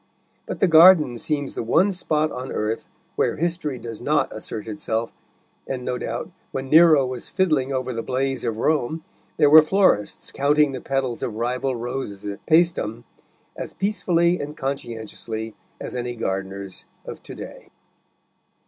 [0.47, 5.13] But the garden seems the one spot on earth where history does not assert itself,
[5.67, 9.03] and, no doubt, when Nero was fiddling over the blaze of Rome,
[9.37, 13.03] there were florists counting the petals of rival roses at Paestum
[13.55, 17.67] as peacefully and conscientiously as any gardeners of to day.